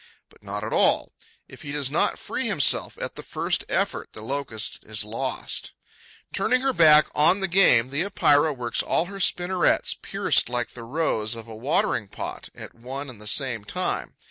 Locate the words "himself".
2.47-2.97